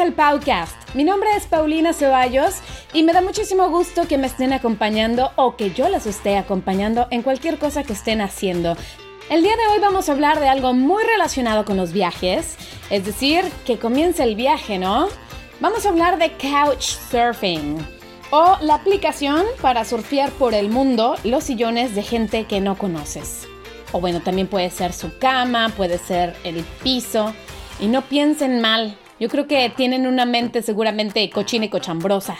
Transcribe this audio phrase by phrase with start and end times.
[0.00, 0.94] Al Podcast.
[0.94, 2.56] Mi nombre es Paulina Ceballos
[2.92, 7.08] y me da muchísimo gusto que me estén acompañando o que yo las esté acompañando
[7.10, 8.76] en cualquier cosa que estén haciendo.
[9.28, 12.56] El día de hoy vamos a hablar de algo muy relacionado con los viajes,
[12.90, 15.08] es decir, que comience el viaje, ¿no?
[15.58, 17.78] Vamos a hablar de Couchsurfing
[18.30, 23.48] o la aplicación para surfear por el mundo los sillones de gente que no conoces.
[23.92, 27.34] O bueno, también puede ser su cama, puede ser el piso.
[27.80, 32.36] Y no piensen mal, yo creo que tienen una mente seguramente cochina y cochambrosa,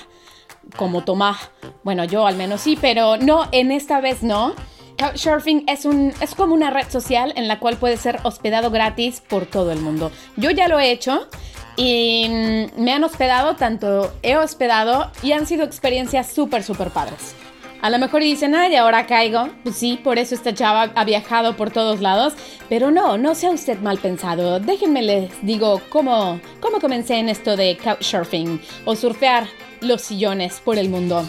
[0.77, 1.51] como Tomás.
[1.83, 4.55] Bueno, yo al menos sí, pero no, en esta vez no.
[4.99, 9.21] Couchsurfing es, un, es como una red social en la cual puede ser hospedado gratis
[9.21, 10.11] por todo el mundo.
[10.37, 11.29] Yo ya lo he hecho
[11.77, 17.37] y mm, me han hospedado, tanto he hospedado y han sido experiencias súper, súper padres.
[17.81, 19.49] A lo mejor dicen, ay, ahora caigo.
[19.63, 22.35] Pues sí, por eso esta chava ha viajado por todos lados.
[22.69, 24.59] Pero no, no sea usted mal pensado.
[24.59, 29.47] Déjenme les digo cómo, cómo comencé en esto de couchsurfing o surfear
[29.81, 31.25] los sillones por el mundo.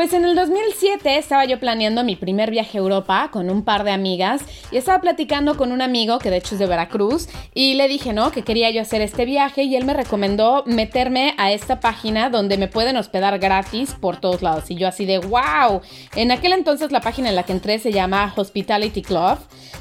[0.00, 3.84] Pues en el 2007 estaba yo planeando mi primer viaje a Europa con un par
[3.84, 4.40] de amigas
[4.72, 8.14] y estaba platicando con un amigo que de hecho es de Veracruz y le dije,
[8.14, 8.30] ¿no?
[8.30, 12.56] Que quería yo hacer este viaje y él me recomendó meterme a esta página donde
[12.56, 14.70] me pueden hospedar gratis por todos lados.
[14.70, 15.82] Y yo así de, wow.
[16.16, 19.36] En aquel entonces la página en la que entré se llama Hospitality Club,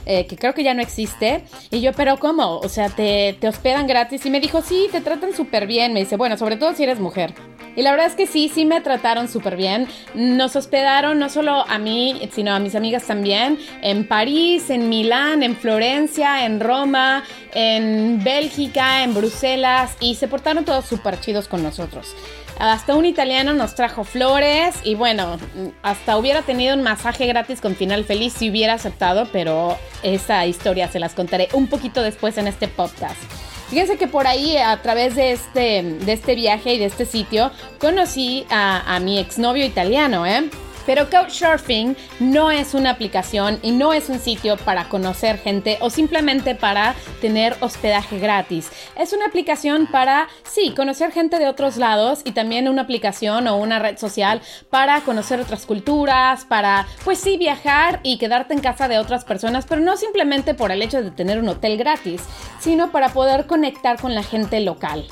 [0.06, 1.46] eh, que creo que ya no existe.
[1.72, 2.58] Y yo, pero ¿cómo?
[2.58, 4.26] O sea, te, te hospedan gratis.
[4.26, 5.94] Y me dijo, sí, te tratan súper bien.
[5.94, 7.34] Me dice, bueno, sobre todo si eres mujer.
[7.76, 9.88] Y la verdad es que sí, sí me trataron súper bien.
[10.14, 15.44] Nos hospedaron no solo a mí, sino a mis amigas también, en París, en Milán,
[15.44, 21.64] en Florencia, en Roma, en Bélgica, en Bruselas y se portaron todos súper chidos con
[21.64, 22.16] nosotros.
[22.60, 25.38] Hasta un italiano nos trajo flores y bueno,
[25.82, 30.90] hasta hubiera tenido un masaje gratis con final feliz si hubiera aceptado, pero esa historia
[30.90, 33.49] se las contaré un poquito después en este podcast.
[33.70, 37.52] Fíjense que por ahí, a través de este, de este viaje y de este sitio,
[37.80, 40.50] conocí a, a mi exnovio italiano, ¿eh?
[40.90, 45.92] Pero Couchsurfing no es una aplicación y no es un sitio para conocer gente o
[45.92, 48.72] simplemente para tener hospedaje gratis.
[48.98, 53.58] Es una aplicación para, sí, conocer gente de otros lados y también una aplicación o
[53.58, 54.42] una red social
[54.72, 59.68] para conocer otras culturas, para, pues sí, viajar y quedarte en casa de otras personas,
[59.70, 62.24] pero no simplemente por el hecho de tener un hotel gratis,
[62.60, 65.06] sino para poder conectar con la gente local.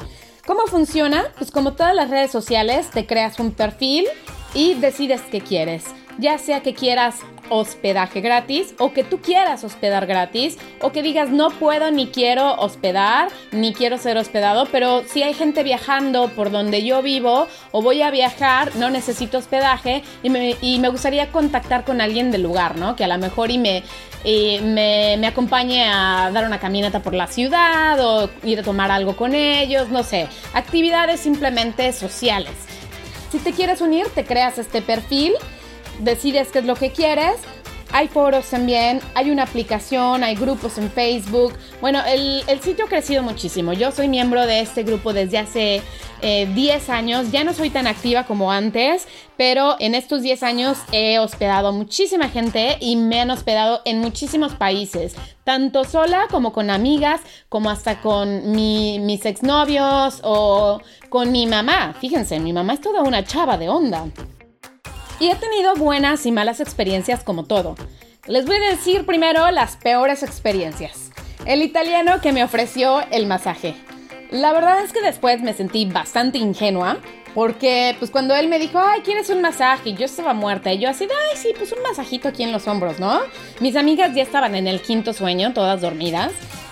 [0.48, 1.26] ¿Cómo funciona?
[1.38, 4.08] Pues como todas las redes sociales, te creas un perfil
[4.58, 5.86] y decides qué quieres.
[6.18, 7.20] Ya sea que quieras
[7.50, 12.56] hospedaje gratis o que tú quieras hospedar gratis o que digas no puedo ni quiero
[12.56, 17.84] hospedar ni quiero ser hospedado, pero si hay gente viajando por donde yo vivo o
[17.84, 22.42] voy a viajar, no necesito hospedaje y me, y me gustaría contactar con alguien del
[22.42, 22.96] lugar, ¿no?
[22.96, 23.84] Que a lo mejor y me,
[24.24, 28.90] y me, me acompañe a dar una caminata por la ciudad o ir a tomar
[28.90, 32.77] algo con ellos, no sé, actividades simplemente sociales.
[33.32, 35.34] Si te quieres unir, te creas este perfil,
[36.00, 37.36] decides qué es lo que quieres.
[37.92, 41.54] Hay foros también, hay una aplicación, hay grupos en Facebook.
[41.82, 43.74] Bueno, el, el sitio ha crecido muchísimo.
[43.74, 45.82] Yo soy miembro de este grupo desde hace
[46.22, 47.32] eh, 10 años.
[47.32, 51.72] Ya no soy tan activa como antes, pero en estos 10 años he hospedado a
[51.72, 55.16] muchísima gente y me han hospedado en muchísimos países.
[55.44, 61.96] Tanto sola como con amigas, como hasta con mi, mis exnovios o con mi mamá.
[62.00, 64.06] Fíjense, mi mamá es toda una chava de onda.
[65.20, 67.76] Y he tenido buenas y malas experiencias como todo.
[68.28, 71.12] Les voy a decir primero las peores experiencias.
[71.46, 73.76] El italiano que me ofreció el masaje.
[74.32, 76.98] La verdad es que después me sentí bastante ingenua
[77.34, 79.94] porque pues cuando él me dijo, ay, ¿quieres un masaje?
[79.94, 83.00] Yo estaba muerta y yo así, ay, sí, pues un masajito aquí en los hombros,
[83.00, 83.22] ¿no?
[83.60, 86.32] Mis amigas ya estaban en el quinto sueño, todas dormidas.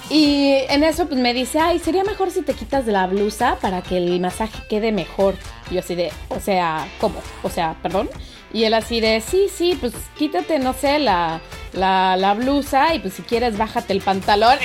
[0.10, 3.82] Y en eso pues me dice, ay, sería mejor si te quitas la blusa para
[3.82, 5.36] que el masaje quede mejor.
[5.72, 7.22] Y yo así de, o sea, ¿cómo?
[7.44, 8.10] O sea, perdón.
[8.56, 11.42] Y él así de, sí, sí, pues quítate, no sé, la,
[11.74, 14.58] la, blusa y pues si quieres bájate el pantalón.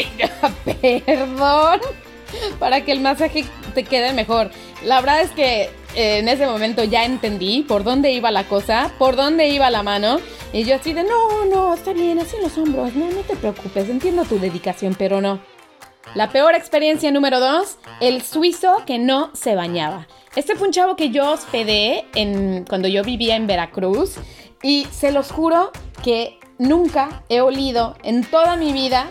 [1.04, 1.80] Perdón,
[2.60, 3.44] para que el masaje
[3.74, 4.52] te quede mejor.
[4.84, 5.62] La verdad es que
[5.96, 9.82] eh, en ese momento ya entendí por dónde iba la cosa, por dónde iba la
[9.82, 10.20] mano.
[10.52, 13.34] Y yo así de, no, no, está bien, así en los hombros, no, no te
[13.34, 15.40] preocupes, entiendo tu dedicación, pero no.
[16.14, 20.06] La peor experiencia número dos, el suizo que no se bañaba.
[20.36, 24.14] Este fue un chavo que yo hospedé en, cuando yo vivía en Veracruz
[24.62, 25.72] y se los juro
[26.04, 29.10] que nunca he olido en toda mi vida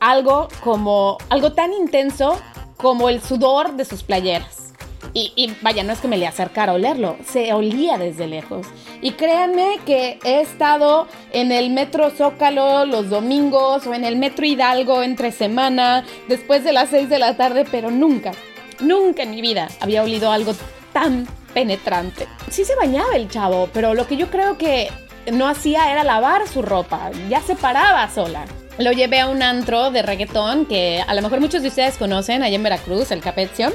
[0.00, 2.36] algo como algo tan intenso
[2.76, 4.72] como el sudor de sus playeras.
[5.12, 8.66] Y, vaya, no es que me le acercara a olerlo, se olía desde lejos.
[9.00, 14.44] Y créanme que he estado en el metro Zócalo los domingos o en el metro
[14.44, 18.32] Hidalgo entre semana, después de las 6 de la tarde, pero nunca,
[18.80, 20.54] nunca en mi vida había olido algo
[20.92, 22.26] tan penetrante.
[22.50, 24.90] Sí se bañaba el chavo, pero lo que yo creo que
[25.32, 28.44] no hacía era lavar su ropa, ya se paraba sola.
[28.78, 32.42] Lo llevé a un antro de reggaetón que a lo mejor muchos de ustedes conocen
[32.42, 33.72] allá en Veracruz, el Capecio.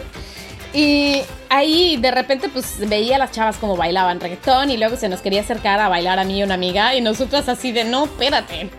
[0.73, 5.21] Y ahí de repente pues veía las chavas como bailaban reggaetón y luego se nos
[5.21, 8.69] quería acercar a bailar a mí y una amiga y nosotras así de no, espérate,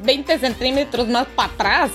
[0.00, 1.90] 20 centímetros más para atrás.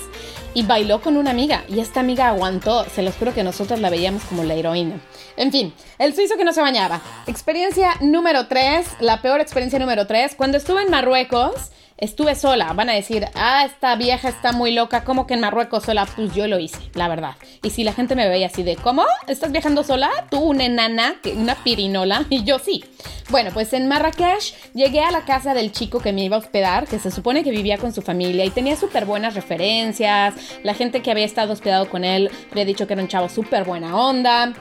[0.52, 3.88] Y bailó con una amiga y esta amiga aguantó, se los juro que nosotros la
[3.88, 5.00] veíamos como la heroína.
[5.36, 7.00] En fin, el suizo que no se bañaba.
[7.28, 11.70] Experiencia número 3, la peor experiencia número 3, cuando estuve en Marruecos
[12.00, 12.72] estuve sola.
[12.72, 16.06] Van a decir, ah, esta vieja está muy loca, ¿cómo que en Marruecos sola?
[16.06, 17.34] Pues yo lo hice, la verdad.
[17.62, 19.04] Y si la gente me veía así de, ¿cómo?
[19.26, 20.10] ¿Estás viajando sola?
[20.30, 22.84] Tú, una enana, una pirinola, y yo sí.
[23.30, 26.88] Bueno, pues en Marrakech llegué a la casa del chico que me iba a hospedar,
[26.88, 30.34] que se supone que vivía con su familia y tenía súper buenas referencias.
[30.64, 33.64] La gente que había estado hospedado con él había dicho que era un chavo súper
[33.64, 34.52] buena onda.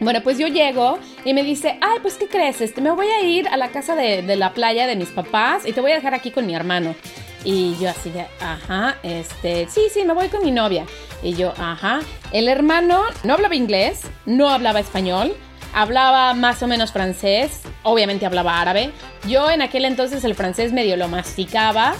[0.00, 2.62] Bueno, pues yo llego y me dice, ay, pues ¿qué crees?
[2.62, 5.72] Este, me voy a ir a la casa de, la playa de mis papás y
[5.72, 6.94] te voy a dejar aquí con mi hermano.
[7.44, 10.86] Y yo así de, ajá, este, sí, sí, me voy con mi novia.
[11.22, 12.00] Y yo, ajá.
[12.32, 15.34] El hermano no hablaba inglés, no hablaba español,
[15.74, 18.92] hablaba más o menos francés, obviamente hablaba árabe.
[19.28, 21.94] Yo en aquel entonces el francés medio lo masticaba.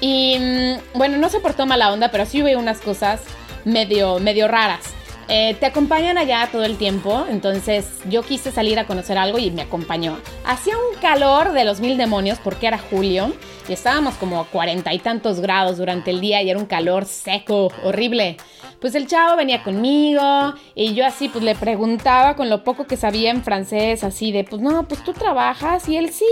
[0.00, 3.20] Y mm, bueno, no se portó mala onda, pero sí hubo unas cosas
[3.64, 4.99] medio, medio raras.
[5.32, 9.52] Eh, te acompañan allá todo el tiempo, entonces yo quise salir a conocer algo y
[9.52, 10.18] me acompañó.
[10.44, 13.32] Hacía un calor de los mil demonios porque era julio
[13.68, 17.04] y estábamos como a cuarenta y tantos grados durante el día y era un calor
[17.04, 18.38] seco, horrible.
[18.80, 22.96] Pues el chavo venía conmigo y yo así pues le preguntaba con lo poco que
[22.96, 26.26] sabía en francés, así de pues no, pues tú trabajas y él sí.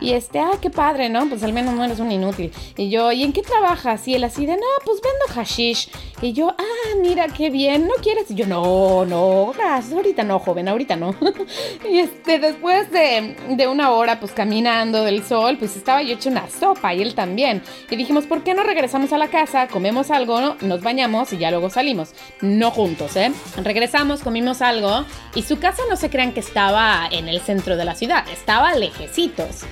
[0.00, 1.28] Y este, ah, qué padre, ¿no?
[1.28, 2.52] Pues al menos no eres un inútil.
[2.76, 4.08] Y yo, ¿y en qué trabajas?
[4.08, 5.88] Y él así de, no, pues vendo hashish.
[6.22, 8.30] Y yo, ah, mira, qué bien, ¿no quieres?
[8.30, 11.16] Y yo, no, no, gracias, ahorita no, joven, ahorita no.
[11.90, 16.30] y este, después de, de, una hora, pues caminando del sol, pues estaba yo hecho
[16.30, 17.60] una sopa y él también.
[17.90, 21.50] Y dijimos, ¿por qué no regresamos a la casa, comemos algo, nos bañamos y ya
[21.50, 22.10] luego salimos?
[22.40, 23.32] No juntos, ¿eh?
[23.60, 25.04] Regresamos, comimos algo
[25.34, 28.76] y su casa no se crean que estaba en el centro de la ciudad, estaba
[28.76, 29.62] lejecitos.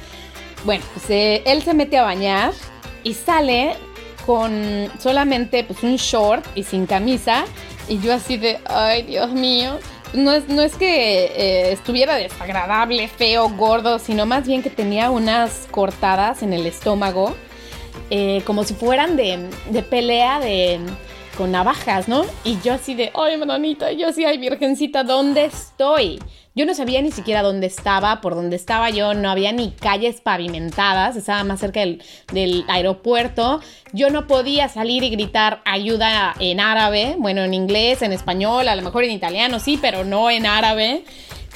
[0.65, 2.53] Bueno, pues eh, él se mete a bañar
[3.05, 3.77] y sale
[4.31, 7.45] con solamente pues un short y sin camisa.
[7.89, 9.81] Y yo así de, ay Dios mío.
[10.13, 15.11] No es, no es que eh, estuviera desagradable, feo, gordo, sino más bien que tenía
[15.11, 17.35] unas cortadas en el estómago,
[18.11, 20.79] eh, como si fueran de, de pelea de,
[21.41, 22.27] con navajas, ¿no?
[22.45, 26.21] Y yo así de, ay, mananita, yo así, ay, virgencita, ¿dónde estoy?
[26.55, 30.21] Yo no sabía ni siquiera dónde estaba, por dónde estaba yo, no había ni calles
[30.21, 33.63] pavimentadas, estaba más cerca del, aeropuerto.
[33.95, 38.77] Yo no podía salir y gritar ayuda en árabe, bueno, en inglés, en español, a
[38.77, 41.05] lo mejor en italiano, sí, pero no en árabe.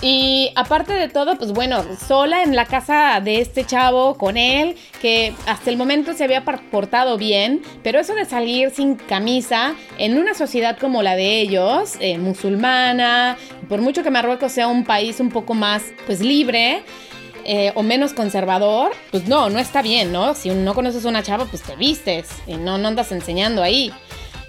[0.06, 4.76] Y aparte de todo, pues bueno, sola en la casa de este chavo, con él,
[5.00, 10.18] que hasta el momento se había portado bien, pero eso de salir sin camisa en
[10.18, 15.20] una sociedad como la de ellos, eh, musulmana, por mucho que Marruecos sea un país
[15.20, 16.82] un poco más, pues libre,
[17.46, 20.34] eh, o menos conservador, pues no, no está bien, ¿no?
[20.34, 23.90] Si no conoces a una chava, pues te vistes y no, no andas enseñando ahí.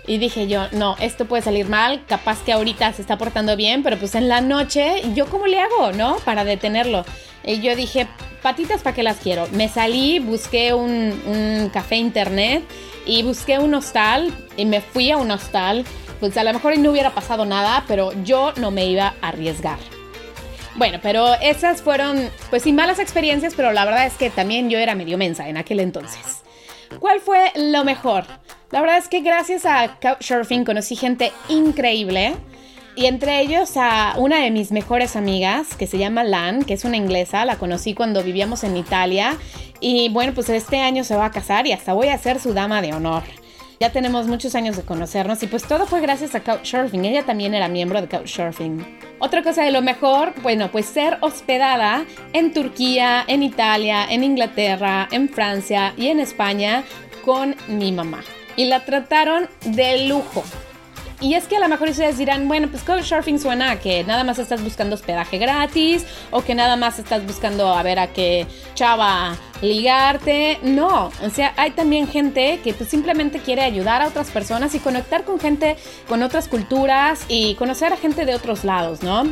[0.07, 3.81] Y dije yo, no, esto puede salir mal, capaz que ahorita se está portando bien,
[3.81, 6.17] pero pues en la noche, ¿yo cómo le hago, no?
[6.17, 7.05] Para detenerlo.
[7.43, 8.07] Y yo dije,
[8.41, 9.47] patitas, ¿para qué las quiero?
[9.51, 12.63] Me salí, busqué un, café internet
[13.05, 15.85] y busqué un hostal y me fui a un hostal.
[16.19, 19.79] Pues a lo mejor no hubiera pasado nada, pero yo no me iba a arriesgar.
[20.75, 24.77] Bueno, pero esas fueron, pues sin malas experiencias, pero la verdad es que también yo
[24.77, 26.44] era medio mensa en aquel entonces.
[26.99, 28.25] ¿Cuál fue lo mejor?
[28.71, 32.35] La verdad es que gracias a Couchsurfing conocí gente increíble.
[32.95, 36.85] Y entre ellos a una de mis mejores amigas, que se llama Lan, que es
[36.85, 39.37] una inglesa, la conocí cuando vivíamos en Italia.
[39.81, 42.53] Y bueno, pues este año se va a casar y hasta voy a ser su
[42.53, 43.23] dama de honor.
[43.79, 47.05] Ya tenemos muchos años de conocernos y pues todo fue gracias a Couchsurfing.
[47.05, 48.99] Ella también era miembro de Couchsurfing.
[49.19, 55.07] Otra cosa de lo mejor, bueno, pues ser hospedada en Turquía, en Italia, en Inglaterra,
[55.11, 56.83] en Francia y en España
[57.23, 58.23] con mi mamá.
[58.57, 60.43] y la trataron de lujo.
[61.25, 64.23] Y es que a lo mejor ustedes dirán, bueno, pues Couchsurfing suena a que nada
[64.23, 68.45] más estás buscando hospedaje gratis o que nada más estás buscando a ver a qué
[68.75, 70.59] chava ligarte.
[70.61, 74.79] No, o sea, hay también gente que pues simplemente quiere ayudar a otras personas y
[74.79, 75.77] conectar con gente
[76.07, 79.23] con otras culturas y conocer a gente de otros lados, ¿no?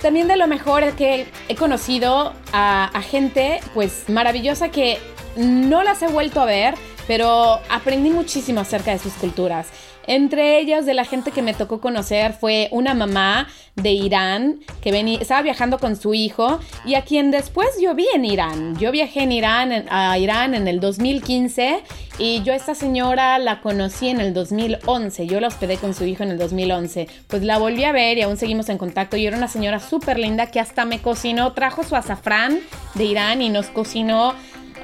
[0.00, 5.00] También de lo mejor es que he conocido a, a gente pues maravillosa que
[5.34, 6.76] no las he vuelto a ver,
[7.08, 9.66] pero aprendí muchísimo acerca de sus culturas.
[10.10, 14.90] Entre ellas, de la gente que me tocó conocer, fue una mamá de Irán que
[14.90, 18.76] venía, estaba viajando con su hijo y a quien después yo vi en Irán.
[18.76, 21.84] Yo viajé en Irán, a Irán en el 2015
[22.18, 25.28] y yo a esta señora la conocí en el 2011.
[25.28, 27.06] Yo la hospedé con su hijo en el 2011.
[27.28, 30.18] Pues la volví a ver y aún seguimos en contacto y era una señora súper
[30.18, 32.58] linda que hasta me cocinó, trajo su azafrán
[32.94, 34.34] de Irán y nos cocinó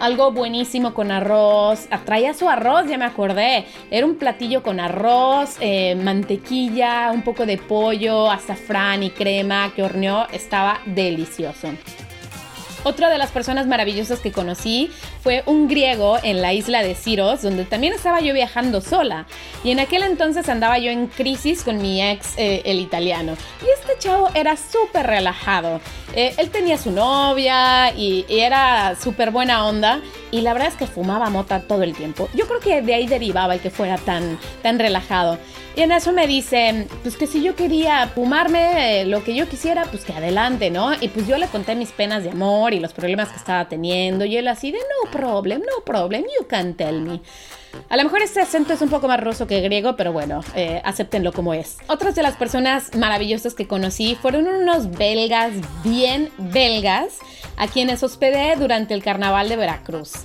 [0.00, 1.88] algo buenísimo con arroz.
[2.04, 3.66] Traía su arroz, ya me acordé.
[3.90, 9.82] Era un platillo con arroz, eh, mantequilla, un poco de pollo, azafrán y crema que
[9.82, 10.26] horneó.
[10.32, 11.68] Estaba delicioso.
[12.86, 17.42] Otra de las personas maravillosas que conocí fue un griego en la isla de Siros,
[17.42, 19.26] donde también estaba yo viajando sola.
[19.64, 23.36] Y en aquel entonces andaba yo en crisis con mi ex, eh, el italiano.
[23.60, 25.80] Y este chavo era súper relajado.
[26.14, 30.00] Eh, él tenía su novia y, y era súper buena onda.
[30.30, 32.28] Y la verdad es que fumaba mota todo el tiempo.
[32.34, 35.38] Yo creo que de ahí derivaba el que fuera tan, tan relajado.
[35.76, 39.46] Y en eso me dice, pues que si yo quería fumarme eh, lo que yo
[39.46, 40.94] quisiera, pues que adelante, ¿no?
[41.00, 44.24] Y pues yo le conté mis penas de amor y los problemas que estaba teniendo.
[44.24, 47.20] Y él así de, no problem, no problem, you can tell me.
[47.88, 50.80] A lo mejor este acento es un poco más ruso que griego, pero bueno, eh,
[50.84, 51.76] acéptenlo como es.
[51.88, 55.52] Otras de las personas maravillosas que conocí fueron unos belgas,
[55.84, 57.18] bien belgas,
[57.56, 60.24] a quienes hospedé durante el carnaval de Veracruz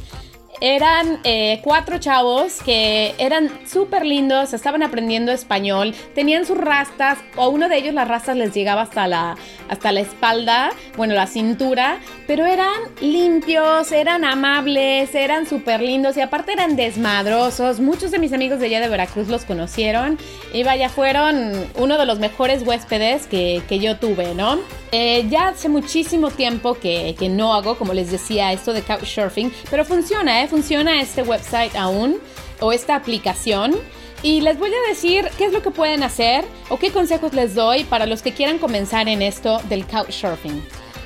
[0.61, 7.49] eran eh, cuatro chavos que eran súper lindos, estaban aprendiendo español, tenían sus rastas, o
[7.49, 9.35] uno de ellos las rastas les llegaba hasta la,
[9.69, 16.21] hasta la espalda, bueno, la cintura, pero eran limpios, eran amables, eran súper lindos y
[16.21, 17.79] aparte eran desmadrosos.
[17.79, 20.19] Muchos de mis amigos de allá de Veracruz los conocieron
[20.53, 24.59] y vaya, fueron uno de los mejores huéspedes que, que yo tuve, ¿no?
[24.91, 29.51] Eh, ya hace muchísimo tiempo que, que no hago, como les decía, esto de couchsurfing,
[29.69, 30.47] pero funciona, ¿eh?
[30.49, 32.17] funciona este website aún
[32.59, 33.75] o esta aplicación.
[34.23, 37.55] Y les voy a decir qué es lo que pueden hacer o qué consejos les
[37.55, 40.61] doy para los que quieran comenzar en esto del couchsurfing.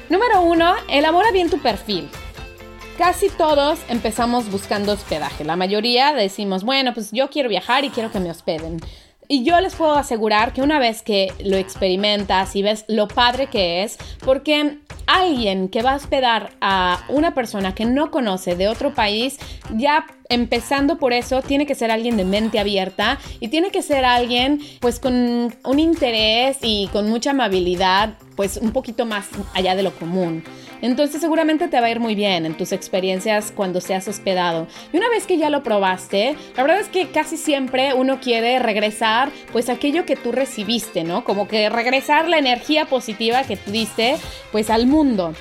[0.10, 2.10] Número uno, elabora bien tu perfil.
[2.98, 5.44] Casi todos empezamos buscando hospedaje.
[5.44, 8.80] La mayoría decimos, bueno, pues yo quiero viajar y quiero que me hospeden.
[9.27, 13.48] Y yo les puedo asegurar que una vez que lo experimentas y ves lo padre
[13.48, 18.67] que es, porque alguien que va a hospedar a una persona que no conoce de
[18.67, 19.38] otro país,
[19.75, 24.05] ya empezando por eso, tiene que ser alguien de mente abierta y tiene que ser
[24.05, 29.84] alguien pues con un interés y con mucha amabilidad, pues un poquito más allá de
[29.84, 30.44] lo común.
[30.86, 34.68] Entonces seguramente te va a ir muy bien en tus experiencias cuando seas hospedado.
[34.94, 38.60] Y una vez que ya lo probaste, la verdad es que casi siempre uno quiere
[38.60, 41.24] regresar pues aquello que tú recibiste, ¿no?
[41.24, 44.18] Como que regresar la energía positiva que tú diste
[44.51, 45.34] pues al mundo.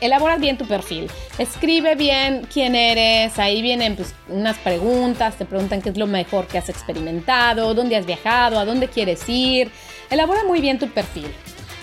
[0.00, 5.82] Elabora bien tu perfil, escribe bien quién eres, ahí vienen pues, unas preguntas, te preguntan
[5.82, 9.70] qué es lo mejor que has experimentado, dónde has viajado, a dónde quieres ir.
[10.08, 11.28] Elabora muy bien tu perfil.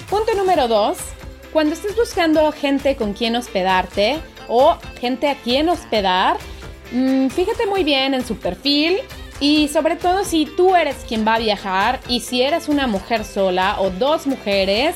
[0.10, 0.98] Punto número dos,
[1.54, 6.38] cuando estés buscando gente con quien hospedarte o gente a quien hospedar,
[6.92, 8.98] mm, fíjate muy bien en su perfil
[9.40, 13.24] y sobre todo si tú eres quien va a viajar y si eres una mujer
[13.24, 14.96] sola o dos mujeres,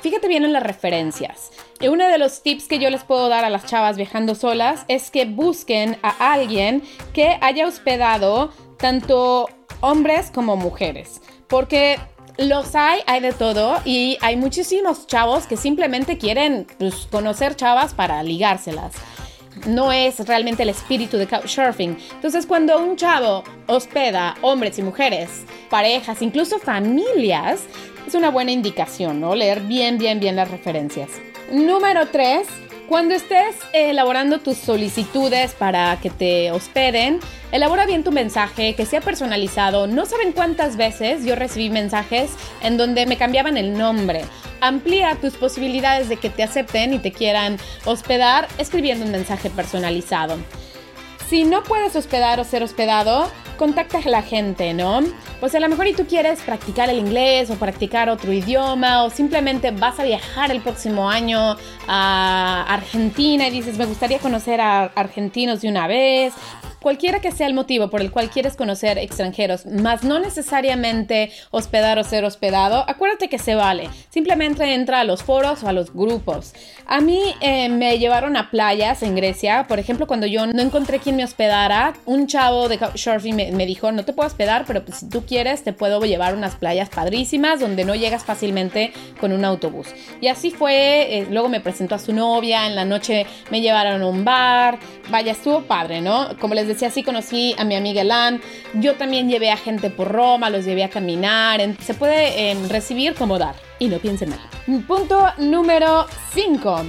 [0.00, 1.50] fíjate bien en las referencias.
[1.80, 4.84] Y uno de los tips que yo les puedo dar a las chavas viajando solas
[4.88, 6.82] es que busquen a alguien
[7.14, 9.48] que haya hospedado tanto
[9.80, 11.22] hombres como mujeres.
[11.46, 11.98] Porque
[12.38, 17.94] los hay, hay de todo y hay muchísimos chavos que simplemente quieren pues, conocer chavas
[17.94, 18.92] para ligárselas.
[19.66, 21.98] No es realmente el espíritu de couchsurfing.
[22.12, 27.62] Entonces, cuando un chavo hospeda hombres y mujeres, parejas, incluso familias,
[28.06, 29.34] es una buena indicación, ¿no?
[29.34, 31.10] Leer bien, bien, bien las referencias.
[31.50, 32.46] Número 3
[32.88, 37.20] cuando estés elaborando tus solicitudes para que te hospeden,
[37.52, 39.86] elabora bien tu mensaje, que sea personalizado.
[39.86, 42.30] No saben cuántas veces yo recibí mensajes
[42.62, 44.24] en donde me cambiaban el nombre.
[44.62, 50.38] Amplía tus posibilidades de que te acepten y te quieran hospedar escribiendo un mensaje personalizado.
[51.28, 55.00] Si no puedes hospedar o ser hospedado, contacta a la gente, ¿no?
[55.40, 59.10] Pues a lo mejor y tú quieres practicar el inglés o practicar otro idioma o
[59.10, 64.84] simplemente vas a viajar el próximo año a Argentina y dices, me gustaría conocer a
[64.84, 66.32] argentinos de una vez.
[66.80, 71.98] Cualquiera que sea el motivo por el cual quieres conocer extranjeros, más no necesariamente hospedar
[71.98, 73.88] o ser hospedado, acuérdate que se vale.
[74.10, 76.54] Simplemente entra a los foros o a los grupos.
[76.86, 80.98] A mí eh, me llevaron a playas en Grecia, por ejemplo, cuando yo no encontré
[81.00, 84.98] quien me hospedara, un chavo de Couchsurfing me, dijo, no te puedo hospedar, pero pues,
[84.98, 89.44] si tú quieres te puedo llevar unas playas padrísimas donde no llegas fácilmente con un
[89.44, 89.88] autobús.
[90.20, 94.02] Y así fue, eh, luego me presentó a su novia, en la noche me llevaron
[94.02, 94.78] a un bar,
[95.10, 96.36] vaya, estuvo padre, ¿no?
[96.40, 98.40] Como les decía, así conocí a mi amiga Elan,
[98.74, 103.14] yo también llevé a gente por Roma, los llevé a caminar, se puede em, recibir
[103.14, 103.54] como dar.
[103.78, 104.40] Y no piensen mal.
[104.86, 106.82] Punto número 5.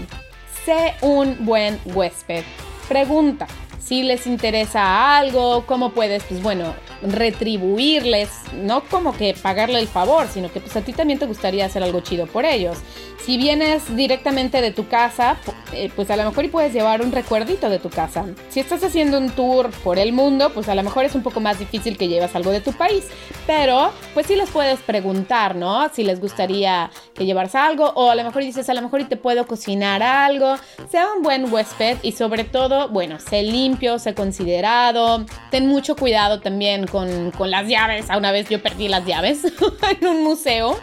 [0.65, 2.43] Sé un buen huésped.
[2.87, 3.47] Pregunta
[3.89, 10.27] si les interesa algo, cómo puedes, pues bueno, retribuirles, no como que pagarle el favor,
[10.27, 12.77] sino que pues a ti también te gustaría hacer algo chido por ellos.
[13.25, 15.37] Si vienes directamente de tu casa,
[15.73, 18.25] eh, pues a lo mejor y puedes llevar un recuerdito de tu casa.
[18.49, 21.39] Si estás haciendo un tour por el mundo, pues a lo mejor es un poco
[21.39, 23.05] más difícil que llevas algo de tu país,
[23.45, 25.89] pero pues sí les puedes preguntar, ¿no?
[25.89, 29.05] Si les gustaría que llevaras algo o a lo mejor dices, a lo mejor y
[29.05, 30.55] te puedo cocinar algo.
[30.89, 36.39] Sea un buen huésped y sobre todo, bueno, sé limpio, sé considerado, ten mucho cuidado
[36.39, 38.09] también con, las llaves.
[38.09, 39.41] A una vez yo perdí las llaves
[40.01, 40.77] en un museo.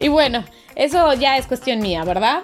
[0.00, 0.44] Y bueno,
[0.74, 2.42] eso ya es cuestión mía, ¿verdad?